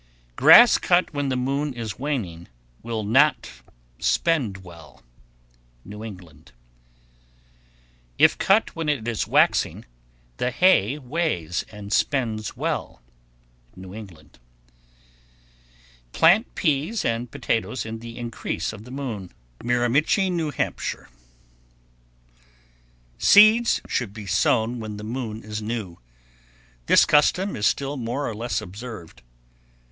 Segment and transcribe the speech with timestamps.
[0.43, 0.43] _1118.
[0.43, 2.47] Grass cut when the moon is waning
[2.81, 3.51] will not
[3.99, 5.03] "spend well."
[5.85, 6.53] New England.
[8.17, 8.25] 1119.
[8.25, 9.85] If cut when it is waxing,
[10.37, 13.03] the hay weighs and spends well.
[13.75, 14.39] New England.
[16.17, 16.19] 1120.
[16.19, 19.31] Plant peas and potatoes in the increase of the moon.
[19.63, 20.45] Miramichi, N.B.
[20.45, 21.07] 1121.
[23.19, 25.99] Seeds should be sown when the moon is new.
[26.87, 29.21] This custom is still more or less observed.